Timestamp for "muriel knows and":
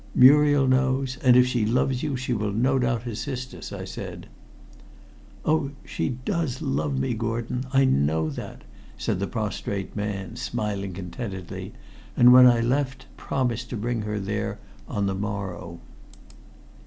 0.15-1.35